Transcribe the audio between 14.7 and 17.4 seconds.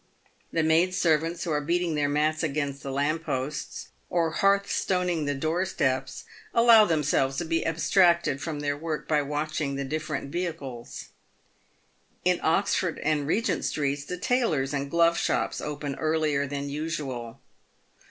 and glove shops open earlier than usual.